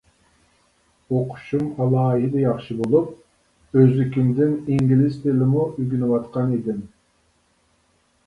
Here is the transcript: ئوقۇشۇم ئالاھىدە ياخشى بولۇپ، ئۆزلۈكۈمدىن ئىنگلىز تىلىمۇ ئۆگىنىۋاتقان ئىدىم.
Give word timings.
ئوقۇشۇم 1.15 1.65
ئالاھىدە 1.83 2.39
ياخشى 2.43 2.77
بولۇپ، 2.79 3.75
ئۆزلۈكۈمدىن 3.81 4.55
ئىنگلىز 4.75 5.19
تىلىمۇ 5.27 5.65
ئۆگىنىۋاتقان 5.67 6.57
ئىدىم. 6.57 6.81